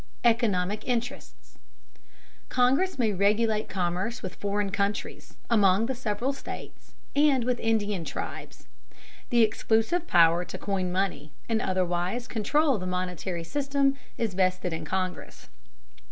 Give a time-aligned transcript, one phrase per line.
[0.23, 1.59] Economic interests.
[2.49, 8.03] Congress may regulate commerce with foreign countries, among the several states, and with the Indian
[8.03, 8.65] tribes.
[9.29, 14.85] The exclusive power to coin money, and otherwise control the monetary system, is vested in
[14.85, 15.49] Congress.